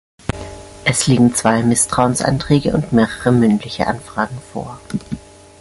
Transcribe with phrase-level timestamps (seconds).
[0.83, 4.79] Es liegen zwei Misstrauensanträge und mehrere mündliche Anfragen vor.